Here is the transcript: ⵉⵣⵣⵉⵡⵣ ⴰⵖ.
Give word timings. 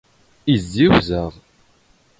ⵉⵣⵣⵉⵡⵣ 0.53 1.07
ⴰⵖ. 1.21 1.31